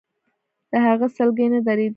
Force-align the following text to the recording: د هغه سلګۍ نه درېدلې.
د 0.71 0.73
هغه 0.87 1.07
سلګۍ 1.15 1.47
نه 1.53 1.59
درېدلې. 1.67 1.89